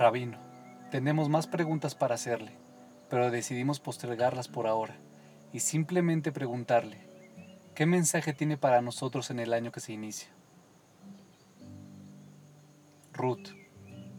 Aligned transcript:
Rabino, 0.00 0.38
tenemos 0.90 1.28
más 1.28 1.46
preguntas 1.46 1.94
para 1.94 2.14
hacerle, 2.14 2.52
pero 3.10 3.30
decidimos 3.30 3.80
postergarlas 3.80 4.48
por 4.48 4.66
ahora 4.66 4.96
y 5.52 5.60
simplemente 5.60 6.32
preguntarle, 6.32 7.06
¿qué 7.74 7.84
mensaje 7.84 8.32
tiene 8.32 8.56
para 8.56 8.80
nosotros 8.80 9.28
en 9.28 9.40
el 9.40 9.52
año 9.52 9.72
que 9.72 9.80
se 9.80 9.92
inicia? 9.92 10.30
Ruth, 13.12 13.50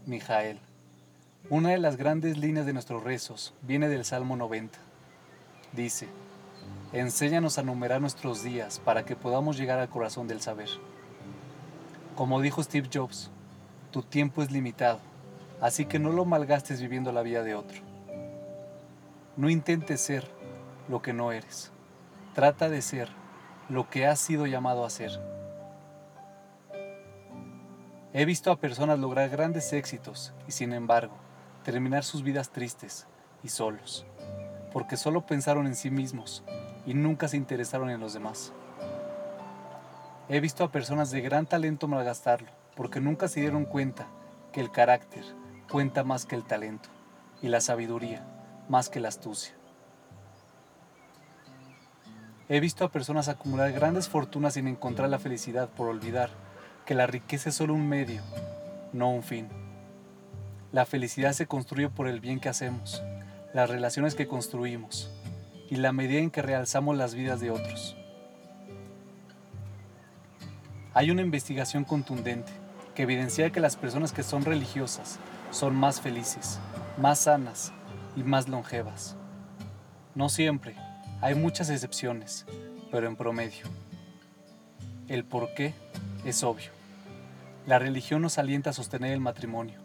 Mijael. 0.06 0.60
Una 1.50 1.70
de 1.70 1.80
las 1.80 1.98
grandes 1.98 2.38
líneas 2.38 2.68
de 2.68 2.74
nuestros 2.74 3.04
rezos 3.04 3.56
viene 3.64 3.90
del 3.90 4.06
Salmo 4.06 4.36
90. 4.36 4.78
Dice, 5.74 6.08
Enséñanos 6.94 7.58
a 7.58 7.64
numerar 7.64 8.02
nuestros 8.02 8.44
días 8.44 8.80
para 8.80 9.04
que 9.04 9.16
podamos 9.16 9.58
llegar 9.58 9.80
al 9.80 9.90
corazón 9.90 10.28
del 10.28 10.42
saber. 10.42 10.70
Como 12.16 12.40
dijo 12.40 12.62
Steve 12.62 12.88
Jobs, 12.94 13.32
tu 13.90 14.04
tiempo 14.04 14.44
es 14.44 14.52
limitado, 14.52 15.00
así 15.62 15.86
que 15.86 16.00
no 16.00 16.12
lo 16.12 16.26
malgastes 16.26 16.82
viviendo 16.82 17.12
la 17.12 17.22
vida 17.22 17.44
de 17.44 17.56
otro. 17.56 17.80
No 19.38 19.50
intentes 19.50 20.02
ser 20.02 20.28
lo 20.90 21.02
que 21.02 21.14
no 21.14 21.32
eres. 21.32 21.72
Trata 22.34 22.68
de 22.68 22.82
ser 22.82 23.10
lo 23.70 23.90
que 23.90 24.08
has 24.08 24.20
sido 24.20 24.48
llamado 24.48 24.84
a 24.84 24.90
ser. 24.90 25.12
He 28.14 28.26
visto 28.26 28.52
a 28.52 28.60
personas 28.60 29.00
lograr 29.00 29.30
grandes 29.30 29.72
éxitos 29.72 30.34
y 30.48 30.52
sin 30.52 30.74
embargo 30.74 31.14
terminar 31.64 32.04
sus 32.04 32.24
vidas 32.24 32.50
tristes 32.50 33.08
y 33.44 33.50
solos, 33.50 34.06
porque 34.74 34.98
solo 34.98 35.26
pensaron 35.26 35.68
en 35.68 35.76
sí 35.76 35.92
mismos 35.92 36.44
y 36.86 36.94
nunca 36.94 37.28
se 37.28 37.38
interesaron 37.38 37.90
en 37.90 38.02
los 38.02 38.14
demás. 38.14 38.52
He 40.28 40.40
visto 40.40 40.64
a 40.64 40.72
personas 40.72 41.12
de 41.12 41.22
gran 41.22 41.46
talento 41.46 41.88
malgastarlo, 41.88 42.50
porque 42.76 43.00
nunca 43.00 43.28
se 43.28 43.42
dieron 43.42 43.66
cuenta 43.66 44.08
que 44.52 44.60
el 44.60 44.72
carácter 44.72 45.24
cuenta 45.72 46.04
más 46.04 46.26
que 46.26 46.36
el 46.36 46.44
talento 46.44 46.90
y 47.42 47.48
la 47.48 47.62
sabiduría 47.62 48.26
más 48.68 48.90
que 48.90 49.00
la 49.00 49.08
astucia. 49.08 49.54
He 52.50 52.60
visto 52.60 52.84
a 52.84 52.92
personas 52.92 53.30
acumular 53.30 53.72
grandes 53.72 54.10
fortunas 54.10 54.56
sin 54.56 54.68
encontrar 54.68 55.08
la 55.10 55.18
felicidad 55.18 55.70
por 55.70 55.88
olvidar 55.88 56.30
que 56.86 56.94
la 56.94 57.08
riqueza 57.08 57.50
es 57.50 57.56
solo 57.56 57.74
un 57.74 57.88
medio, 57.88 58.22
no 58.92 59.12
un 59.12 59.24
fin. 59.24 59.48
La 60.74 60.86
felicidad 60.86 61.32
se 61.32 61.48
construye 61.48 61.88
por 61.88 62.10
el 62.10 62.20
bien 62.20 62.42
que 62.42 62.50
hacemos, 62.50 63.02
las 63.54 63.70
relaciones 63.70 64.14
que 64.14 64.28
construimos, 64.28 65.10
y 65.70 65.78
la 65.78 65.94
medida 65.94 66.20
en 66.20 66.32
que 66.32 66.42
realzamos 66.42 66.98
las 66.98 67.16
vidas 67.16 67.40
de 67.40 67.52
otros. 67.52 67.96
Hay 70.94 71.12
una 71.12 71.22
investigación 71.22 71.86
contundente 71.86 72.52
que 72.94 73.04
evidencia 73.04 73.52
que 73.52 73.62
las 73.62 73.78
personas 73.78 74.12
que 74.12 74.24
son 74.24 74.44
religiosas 74.44 75.18
son 75.52 75.76
más 75.76 76.02
felices, 76.02 76.60
más 76.98 77.20
sanas 77.20 77.72
y 78.16 78.24
más 78.24 78.48
longevas. 78.48 79.16
No 80.16 80.30
siempre, 80.30 80.76
hay 81.22 81.36
muchas 81.36 81.70
excepciones, 81.70 82.46
pero 82.90 83.08
en 83.08 83.16
promedio. 83.16 83.66
El 85.08 85.26
por 85.26 85.54
qué 85.54 85.74
es 86.26 86.44
obvio. 86.44 86.72
La 87.68 87.80
religión 87.80 88.22
nos 88.22 88.38
alienta 88.38 88.72
a 88.72 88.74
sostener 88.74 89.12
el 89.12 89.20
matrimonio, 89.20 89.80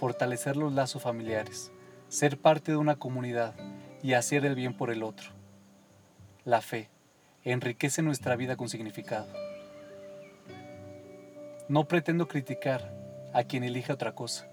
fortalecer 0.00 0.56
los 0.56 0.72
lazos 0.72 1.02
familiares, 1.02 1.70
ser 2.08 2.38
parte 2.38 2.72
de 2.72 2.78
una 2.78 2.96
comunidad 2.96 3.54
y 4.02 4.14
hacer 4.14 4.44
el 4.44 4.54
bien 4.54 4.74
por 4.74 4.90
el 4.90 5.02
otro. 5.02 5.30
La 6.44 6.60
fe 6.60 6.90
enriquece 7.44 8.02
nuestra 8.02 8.34
vida 8.34 8.56
con 8.56 8.68
significado. 8.68 9.28
No 11.68 11.86
pretendo 11.86 12.28
criticar 12.28 12.92
a 13.32 13.44
quien 13.44 13.62
elige 13.62 13.92
otra 13.92 14.14
cosa, 14.14 14.51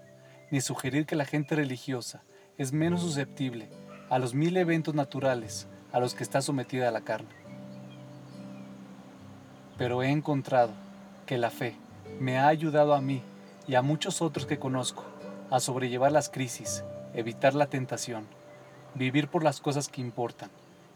ni 0.50 0.60
sugerir 0.60 1.06
que 1.06 1.16
la 1.16 1.24
gente 1.24 1.54
religiosa 1.54 2.22
es 2.58 2.72
menos 2.72 3.00
susceptible 3.00 3.68
a 4.08 4.18
los 4.18 4.34
mil 4.34 4.56
eventos 4.56 4.94
naturales 4.94 5.68
a 5.92 6.00
los 6.00 6.14
que 6.14 6.22
está 6.22 6.42
sometida 6.42 6.90
la 6.90 7.00
carne. 7.02 7.34
Pero 9.78 10.02
he 10.02 10.10
encontrado 10.10 10.72
que 11.26 11.38
la 11.38 11.50
fe 11.50 11.76
me 12.18 12.38
ha 12.38 12.48
ayudado 12.48 12.94
a 12.94 13.00
mí 13.00 13.22
y 13.66 13.76
a 13.76 13.82
muchos 13.82 14.20
otros 14.20 14.46
que 14.46 14.58
conozco 14.58 15.04
a 15.50 15.60
sobrellevar 15.60 16.12
las 16.12 16.28
crisis, 16.28 16.84
evitar 17.14 17.54
la 17.54 17.66
tentación, 17.66 18.26
vivir 18.94 19.28
por 19.28 19.42
las 19.42 19.60
cosas 19.60 19.88
que 19.88 20.00
importan 20.00 20.50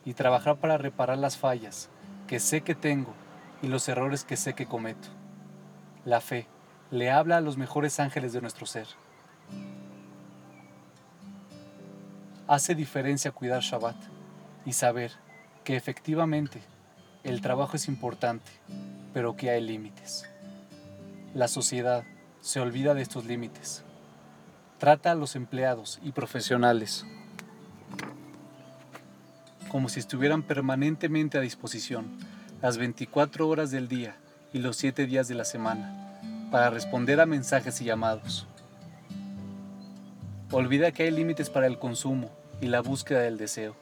y 0.04 0.14
trabajar 0.14 0.56
para 0.56 0.76
reparar 0.76 1.18
las 1.18 1.36
fallas 1.36 1.88
que 2.26 2.40
sé 2.40 2.62
que 2.62 2.74
tengo 2.74 3.14
y 3.62 3.68
los 3.68 3.88
errores 3.88 4.24
que 4.24 4.36
sé 4.36 4.54
que 4.54 4.66
cometo. 4.66 5.08
La 6.04 6.20
fe 6.20 6.46
le 6.90 7.10
habla 7.10 7.38
a 7.38 7.40
los 7.40 7.56
mejores 7.56 8.00
ángeles 8.00 8.32
de 8.32 8.40
nuestro 8.40 8.66
ser. 8.66 8.86
Hace 12.46 12.74
diferencia 12.74 13.30
cuidar 13.30 13.62
Shabbat 13.62 13.96
y 14.66 14.72
saber 14.72 15.12
que 15.64 15.76
efectivamente 15.76 16.62
el 17.22 17.40
trabajo 17.40 17.76
es 17.76 17.88
importante, 17.88 18.50
pero 19.12 19.36
que 19.36 19.50
hay 19.50 19.62
límites. 19.62 20.28
La 21.34 21.48
sociedad 21.48 22.04
se 22.40 22.60
olvida 22.60 22.94
de 22.94 23.02
estos 23.02 23.24
límites. 23.24 23.82
Trata 24.78 25.12
a 25.12 25.14
los 25.14 25.36
empleados 25.36 26.00
y 26.02 26.12
profesionales 26.12 27.06
como 29.74 29.88
si 29.88 29.98
estuvieran 29.98 30.44
permanentemente 30.44 31.36
a 31.36 31.40
disposición, 31.40 32.16
las 32.62 32.78
24 32.78 33.48
horas 33.48 33.72
del 33.72 33.88
día 33.88 34.14
y 34.52 34.60
los 34.60 34.76
7 34.76 35.04
días 35.04 35.26
de 35.26 35.34
la 35.34 35.44
semana, 35.44 36.20
para 36.52 36.70
responder 36.70 37.20
a 37.20 37.26
mensajes 37.26 37.80
y 37.80 37.86
llamados. 37.86 38.46
Olvida 40.56 40.92
que 40.92 41.02
hay 41.02 41.10
límites 41.10 41.50
para 41.50 41.66
el 41.66 41.80
consumo 41.80 42.30
y 42.60 42.66
la 42.66 42.80
búsqueda 42.80 43.22
del 43.22 43.38
deseo. 43.38 43.74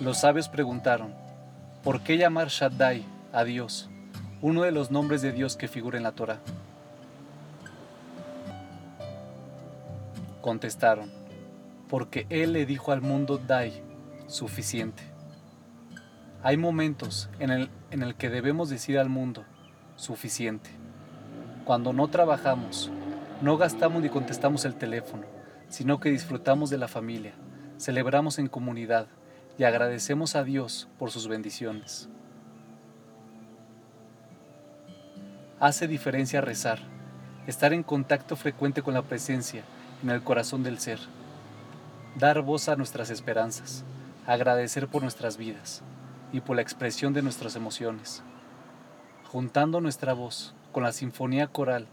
Los 0.00 0.20
sabios 0.20 0.48
preguntaron, 0.48 1.12
¿por 1.84 2.00
qué 2.00 2.16
llamar 2.16 2.48
Shaddai 2.48 3.04
a 3.30 3.44
Dios, 3.44 3.90
uno 4.40 4.62
de 4.62 4.72
los 4.72 4.90
nombres 4.90 5.20
de 5.20 5.32
Dios 5.32 5.58
que 5.58 5.68
figura 5.68 5.98
en 5.98 6.02
la 6.02 6.12
Torah? 6.12 6.38
Contestaron, 10.40 11.12
porque 11.90 12.26
Él 12.30 12.54
le 12.54 12.64
dijo 12.64 12.90
al 12.90 13.02
mundo 13.02 13.36
Dai, 13.36 13.82
suficiente. 14.28 15.02
Hay 16.42 16.56
momentos 16.56 17.28
en 17.38 17.50
el, 17.50 17.68
en 17.90 18.02
el 18.02 18.14
que 18.14 18.30
debemos 18.30 18.70
decir 18.70 18.98
al 18.98 19.10
mundo, 19.10 19.44
suficiente. 19.96 20.70
Cuando 21.66 21.92
no 21.92 22.08
trabajamos, 22.08 22.90
no 23.42 23.56
gastamos 23.56 24.02
ni 24.02 24.08
contestamos 24.08 24.64
el 24.64 24.74
teléfono, 24.74 25.24
sino 25.68 26.00
que 26.00 26.10
disfrutamos 26.10 26.70
de 26.70 26.78
la 26.78 26.88
familia, 26.88 27.32
celebramos 27.78 28.38
en 28.38 28.48
comunidad 28.48 29.06
y 29.58 29.64
agradecemos 29.64 30.36
a 30.36 30.44
Dios 30.44 30.88
por 30.98 31.10
sus 31.10 31.28
bendiciones. 31.28 32.08
Hace 35.58 35.88
diferencia 35.88 36.40
rezar, 36.40 36.80
estar 37.46 37.72
en 37.72 37.82
contacto 37.82 38.36
frecuente 38.36 38.82
con 38.82 38.94
la 38.94 39.02
presencia 39.02 39.62
en 40.02 40.10
el 40.10 40.22
corazón 40.22 40.62
del 40.62 40.78
ser, 40.78 40.98
dar 42.16 42.42
voz 42.42 42.68
a 42.68 42.76
nuestras 42.76 43.10
esperanzas 43.10 43.84
agradecer 44.26 44.88
por 44.88 45.02
nuestras 45.02 45.36
vidas 45.36 45.82
y 46.32 46.40
por 46.40 46.56
la 46.56 46.62
expresión 46.62 47.12
de 47.12 47.22
nuestras 47.22 47.54
emociones, 47.54 48.22
juntando 49.30 49.80
nuestra 49.80 50.12
voz 50.12 50.54
con 50.72 50.82
la 50.82 50.92
sinfonía 50.92 51.46
coral 51.46 51.86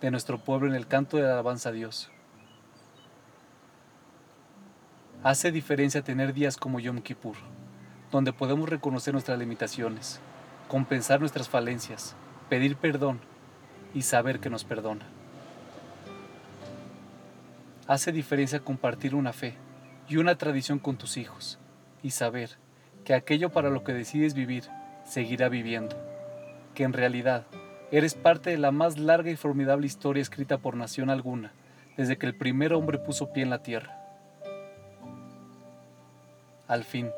de 0.00 0.10
nuestro 0.10 0.38
pueblo 0.38 0.68
en 0.68 0.74
el 0.74 0.86
canto 0.86 1.16
de 1.16 1.24
alabanza 1.24 1.70
a 1.70 1.72
Dios. 1.72 2.10
Hace 5.22 5.50
diferencia 5.50 6.02
tener 6.02 6.32
días 6.32 6.56
como 6.56 6.78
Yom 6.78 7.00
Kippur, 7.00 7.36
donde 8.12 8.32
podemos 8.32 8.68
reconocer 8.68 9.12
nuestras 9.12 9.38
limitaciones, 9.38 10.20
compensar 10.68 11.20
nuestras 11.20 11.48
falencias, 11.48 12.14
pedir 12.48 12.76
perdón 12.76 13.20
y 13.94 14.02
saber 14.02 14.38
que 14.38 14.50
nos 14.50 14.64
perdona. 14.64 15.06
Hace 17.88 18.12
diferencia 18.12 18.60
compartir 18.60 19.14
una 19.14 19.32
fe 19.32 19.54
y 20.08 20.18
una 20.18 20.36
tradición 20.36 20.78
con 20.78 20.96
tus 20.96 21.16
hijos, 21.16 21.58
y 22.02 22.10
saber 22.10 22.50
que 23.04 23.14
aquello 23.14 23.50
para 23.50 23.70
lo 23.70 23.82
que 23.82 23.92
decides 23.92 24.34
vivir 24.34 24.64
seguirá 25.04 25.48
viviendo, 25.48 25.96
que 26.74 26.84
en 26.84 26.92
realidad 26.92 27.46
eres 27.90 28.14
parte 28.14 28.50
de 28.50 28.58
la 28.58 28.70
más 28.70 28.98
larga 28.98 29.30
y 29.30 29.36
formidable 29.36 29.86
historia 29.86 30.20
escrita 30.20 30.58
por 30.58 30.76
nación 30.76 31.10
alguna, 31.10 31.52
desde 31.96 32.18
que 32.18 32.26
el 32.26 32.34
primer 32.36 32.72
hombre 32.72 32.98
puso 32.98 33.32
pie 33.32 33.42
en 33.42 33.50
la 33.50 33.62
tierra. 33.62 33.94
Al 36.66 36.84
fin, 36.84 37.10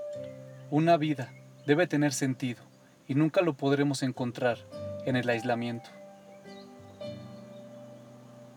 una 0.70 0.96
vida 0.96 1.32
debe 1.66 1.86
tener 1.86 2.12
sentido 2.12 2.62
y 3.08 3.14
nunca 3.14 3.40
lo 3.40 3.54
podremos 3.54 4.02
encontrar 4.02 4.58
en 5.04 5.16
el 5.16 5.28
aislamiento. 5.28 5.90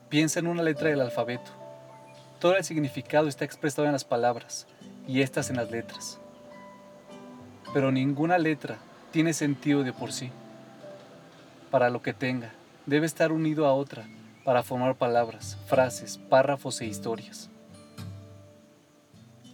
Piensa 0.10 0.40
en 0.40 0.48
una 0.48 0.62
letra 0.62 0.90
del 0.90 1.02
alfabeto. 1.02 1.52
Todo 2.40 2.56
el 2.56 2.64
significado 2.64 3.28
está 3.28 3.46
expresado 3.46 3.88
en 3.88 3.94
las 3.94 4.06
palabras 4.06 4.68
y 5.08 5.22
estas 5.22 5.50
en 5.50 5.56
las 5.56 5.72
letras. 5.72 6.20
Pero 7.74 7.92
ninguna 7.92 8.38
letra 8.38 8.78
tiene 9.12 9.34
sentido 9.34 9.84
de 9.84 9.94
por 9.94 10.12
sí. 10.12 10.30
Para 11.74 11.90
lo 11.90 12.04
que 12.04 12.14
tenga, 12.14 12.52
debe 12.86 13.08
estar 13.08 13.32
unido 13.32 13.66
a 13.66 13.74
otra 13.74 14.06
para 14.44 14.62
formar 14.62 14.94
palabras, 14.94 15.58
frases, 15.66 16.20
párrafos 16.20 16.80
e 16.82 16.86
historias. 16.86 17.50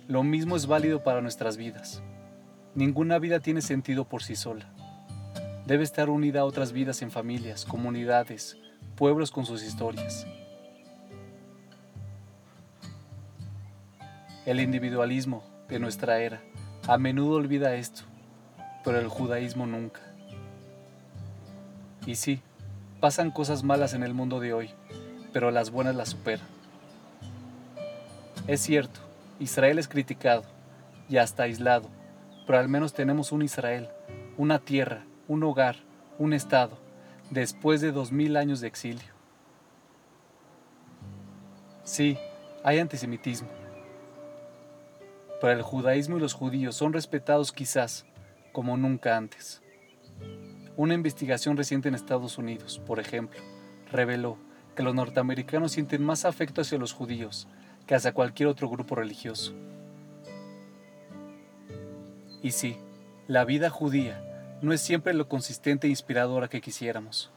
Lo 0.10 0.22
mismo 0.24 0.58
es 0.58 0.68
válido 0.68 1.02
para 1.02 1.22
nuestras 1.22 1.56
vidas. 1.56 2.02
Ninguna 2.76 3.20
vida 3.20 3.40
tiene 3.40 3.62
sentido 3.62 4.04
por 4.04 4.22
sí 4.22 4.36
sola. 4.36 4.66
Debe 5.66 5.86
estar 5.86 6.10
unida 6.10 6.42
a 6.42 6.44
otras 6.44 6.74
vidas 6.74 7.02
en 7.04 7.10
familias, 7.10 7.64
comunidades, 7.64 8.58
pueblos 8.98 9.32
con 9.32 9.46
sus 9.46 9.64
historias. 9.64 10.28
El 14.46 14.60
individualismo 14.60 15.42
de 15.70 15.80
nuestra 15.80 16.20
era 16.20 16.42
a 16.86 16.98
menudo 16.98 17.38
olvida 17.38 17.76
esto, 17.76 18.02
pero 18.84 19.00
el 19.00 19.08
judaísmo 19.08 19.66
nunca. 19.66 20.09
Y 22.06 22.16
sí, 22.16 22.42
pasan 23.00 23.32
cosas 23.32 23.64
malas 23.64 23.94
en 23.94 24.04
el 24.04 24.14
mundo 24.14 24.40
de 24.40 24.54
hoy, 24.54 24.70
pero 25.34 25.52
las 25.52 25.72
buenas 25.72 25.96
las 25.96 26.10
superan. 26.10 26.48
Es 28.48 28.62
cierto, 28.62 29.00
Israel 29.40 29.80
es 29.80 29.88
criticado 29.88 30.44
y 31.08 31.18
hasta 31.18 31.44
aislado, 31.44 31.90
pero 32.46 32.60
al 32.60 32.68
menos 32.68 32.94
tenemos 32.94 33.32
un 33.32 33.42
Israel, 33.42 33.90
una 34.38 34.60
tierra, 34.60 35.06
un 35.28 35.44
hogar, 35.44 35.78
un 36.18 36.34
Estado, 36.34 36.78
después 37.30 37.82
de 37.82 37.92
dos 37.92 38.12
mil 38.12 38.38
años 38.38 38.60
de 38.60 38.68
exilio. 38.68 39.14
Sí, 41.84 42.18
hay 42.64 42.80
antisemitismo, 42.80 43.50
pero 45.40 45.54
el 45.54 45.62
judaísmo 45.62 46.18
y 46.18 46.20
los 46.20 46.34
judíos 46.34 46.76
son 46.76 46.94
respetados 46.94 47.52
quizás 47.52 48.06
como 48.52 48.78
nunca 48.78 49.16
antes. 49.16 49.62
Una 50.80 50.94
investigación 50.94 51.58
reciente 51.58 51.90
en 51.90 51.94
Estados 51.94 52.38
Unidos, 52.38 52.82
por 52.88 53.02
ejemplo, 53.02 53.42
reveló 53.92 54.38
que 54.78 54.84
los 54.84 54.96
norteamericanos 54.96 55.74
sienten 55.74 56.02
más 56.02 56.24
afecto 56.24 56.62
hacia 56.62 56.78
los 56.78 56.94
judíos 56.94 57.50
que 57.86 57.96
hacia 57.96 58.14
cualquier 58.14 58.48
otro 58.48 58.70
grupo 58.70 58.96
religioso. 58.96 59.54
Y 62.42 62.52
sí, 62.52 62.78
la 63.28 63.44
vida 63.44 63.70
judía 63.70 64.24
no 64.62 64.72
es 64.72 64.80
siempre 64.80 65.14
lo 65.14 65.28
consistente 65.28 65.88
e 65.88 65.90
inspiradora 65.90 66.48
que 66.48 66.62
quisiéramos. 66.62 67.30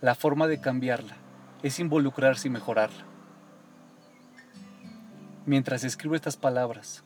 La 0.00 0.14
forma 0.14 0.46
de 0.46 0.58
cambiarla 0.58 1.16
es 1.62 1.78
involucrarse 1.78 2.48
y 2.48 2.52
mejorarla. 2.52 3.04
Mientras 5.44 5.84
escribo 5.84 6.14
estas 6.14 6.38
palabras, 6.38 7.04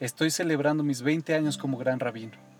estoy 0.00 0.30
celebrando 0.30 0.84
mis 0.84 1.00
20 1.00 1.34
años 1.34 1.56
como 1.56 1.78
gran 1.78 1.98
rabino. 1.98 2.53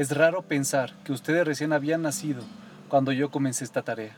Es 0.00 0.16
raro 0.16 0.40
pensar 0.40 0.94
que 1.04 1.12
ustedes 1.12 1.46
recién 1.46 1.74
habían 1.74 2.00
nacido 2.00 2.42
cuando 2.88 3.12
yo 3.12 3.30
comencé 3.30 3.64
esta 3.64 3.82
tarea. 3.82 4.16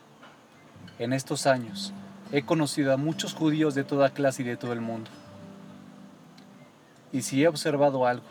En 1.01 1.13
estos 1.13 1.49
años, 1.49 1.93
he 2.31 2.45
conocido 2.45 2.93
a 2.93 2.97
muchos 2.97 3.35
judíos 3.35 3.75
de 3.75 3.83
toda 3.83 4.11
clase 4.11 4.43
y 4.43 4.45
de 4.45 4.57
todo 4.57 4.73
el 4.73 4.81
mundo. 4.81 5.11
Y 7.11 7.23
si 7.23 7.43
he 7.43 7.49
observado 7.49 8.07
algo, 8.07 8.29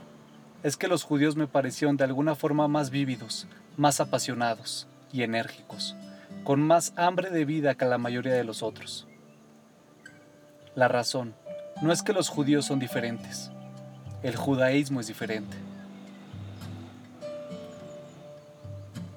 es 0.64 0.78
que 0.78 0.88
los 0.88 1.04
judíos 1.04 1.36
me 1.36 1.46
parecieron 1.46 1.98
de 1.98 2.06
alguna 2.06 2.36
forma 2.36 2.70
más 2.70 2.90
vívidos, 2.90 3.48
más 3.76 4.00
apasionados 4.00 4.88
y 5.12 5.24
enérgicos, 5.24 5.98
con 6.46 6.62
más 6.62 6.94
hambre 6.96 7.32
de 7.32 7.44
vida 7.44 7.76
que 7.76 7.84
la 7.84 7.98
mayoría 7.98 8.34
de 8.34 8.46
los 8.46 8.64
otros. 8.64 9.08
La 10.74 10.88
razón 10.88 11.36
no 11.82 11.92
es 11.92 12.02
que 12.02 12.14
los 12.14 12.30
judíos 12.30 12.64
son 12.64 12.80
diferentes, 12.80 13.52
el 14.24 14.38
judaísmo 14.38 15.02
es 15.02 15.08
diferente. 15.08 15.58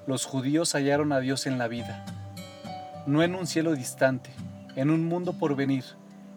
Los 0.07 0.25
judíos 0.25 0.75
hallaron 0.75 1.11
a 1.13 1.19
Dios 1.19 1.47
en 1.47 1.57
la 1.57 1.67
vida, 1.67 2.05
no 3.07 3.23
en 3.23 3.33
un 3.33 3.47
cielo 3.47 3.73
distante, 3.73 4.29
en 4.75 4.91
un 4.91 5.03
mundo 5.03 5.33
por 5.33 5.55
venir, 5.55 5.83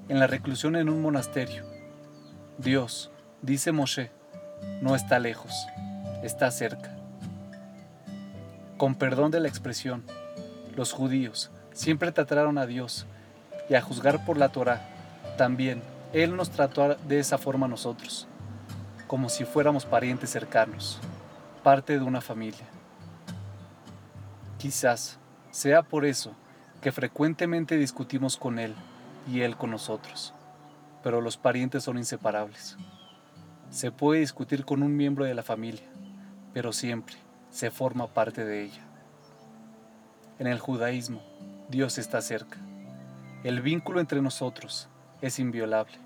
en 0.09 0.19
la 0.19 0.27
reclusión 0.27 0.75
en 0.75 0.89
un 0.89 1.03
monasterio. 1.03 1.65
Dios, 2.57 3.11
dice 3.43 3.73
Moshe, 3.73 4.11
no 4.81 4.97
está 4.97 5.19
lejos, 5.19 5.53
está 6.23 6.51
cerca. 6.51 6.97
Con 8.79 8.95
perdón 8.95 9.33
de 9.33 9.41
la 9.41 9.49
expresión, 9.49 10.03
los 10.75 10.93
judíos 10.93 11.51
siempre 11.75 12.11
trataron 12.11 12.57
a 12.57 12.65
Dios 12.65 13.05
y 13.69 13.75
a 13.75 13.83
juzgar 13.83 14.25
por 14.25 14.39
la 14.39 14.49
Torah, 14.49 14.81
también 15.37 15.83
Él 16.15 16.37
nos 16.37 16.49
trató 16.49 16.95
de 16.95 17.19
esa 17.19 17.37
forma 17.37 17.67
a 17.67 17.69
nosotros, 17.69 18.29
como 19.07 19.29
si 19.29 19.45
fuéramos 19.45 19.85
parientes 19.85 20.31
cercanos, 20.31 21.01
parte 21.63 21.99
de 21.99 22.05
una 22.05 22.23
familia. 22.23 22.65
Quizás 24.59 25.21
sea 25.53 25.83
por 25.83 26.05
eso 26.05 26.35
que 26.83 26.91
frecuentemente 26.91 27.77
discutimos 27.77 28.37
con 28.37 28.59
Él 28.59 28.75
y 29.31 29.43
Él 29.43 29.57
con 29.57 29.71
nosotros, 29.71 30.35
pero 31.01 31.21
los 31.21 31.37
parientes 31.37 31.85
son 31.85 31.97
inseparables. 31.97 32.77
Se 33.71 33.93
puede 33.93 34.19
discutir 34.21 34.65
con 34.65 34.83
un 34.83 34.97
miembro 34.97 35.25
de 35.25 35.35
la 35.35 35.45
familia, 35.45 35.87
pero 36.53 36.73
siempre 36.73 37.15
se 37.51 37.71
forma 37.71 38.09
parte 38.09 38.45
de 38.45 38.65
ella. 38.65 38.83
En 40.41 40.49
el 40.49 40.59
judaísmo, 40.59 41.23
Dios 41.69 41.97
está 41.97 42.21
cerca. 42.21 42.59
El 43.45 43.61
vínculo 43.61 44.01
entre 44.01 44.21
nosotros 44.23 44.89
es 45.21 45.39
inviolable. 45.39 45.99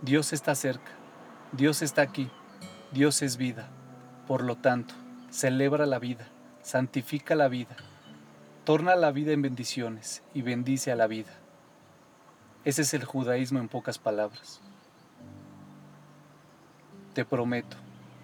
Dios 0.00 0.32
está 0.32 0.56
cerca, 0.56 0.90
Dios 1.52 1.80
está 1.80 2.02
aquí, 2.02 2.28
Dios 2.90 3.22
es 3.22 3.36
vida. 3.36 3.68
Por 4.26 4.42
lo 4.42 4.56
tanto, 4.56 4.94
celebra 5.32 5.86
la 5.86 5.98
vida, 5.98 6.28
santifica 6.62 7.34
la 7.34 7.48
vida 7.48 7.76
torna 8.64 8.94
la 8.94 9.10
vida 9.10 9.32
en 9.32 9.42
bendiciones 9.42 10.22
y 10.34 10.42
bendice 10.42 10.92
a 10.92 10.96
la 10.96 11.08
vida. 11.08 11.32
Ese 12.64 12.82
es 12.82 12.94
el 12.94 13.04
judaísmo 13.04 13.58
en 13.58 13.68
pocas 13.68 13.98
palabras. 13.98 14.60
Te 17.12 17.24
prometo 17.24 17.76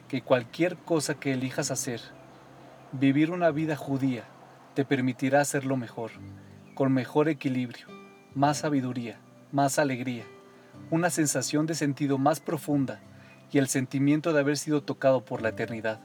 que 0.06 0.22
cualquier 0.22 0.76
cosa 0.76 1.14
que 1.14 1.32
elijas 1.32 1.72
hacer, 1.72 2.00
vivir 2.92 3.32
una 3.32 3.50
vida 3.50 3.74
judía, 3.74 4.24
te 4.74 4.84
permitirá 4.84 5.40
hacerlo 5.40 5.76
mejor, 5.76 6.12
con 6.74 6.92
mejor 6.92 7.28
equilibrio, 7.28 7.88
más 8.34 8.58
sabiduría, 8.58 9.18
más 9.50 9.80
alegría, 9.80 10.24
una 10.90 11.10
sensación 11.10 11.66
de 11.66 11.74
sentido 11.74 12.16
más 12.16 12.38
profunda 12.38 13.00
y 13.50 13.58
el 13.58 13.66
sentimiento 13.66 14.32
de 14.32 14.40
haber 14.40 14.56
sido 14.56 14.84
tocado 14.84 15.24
por 15.24 15.42
la 15.42 15.48
eternidad. 15.48 16.00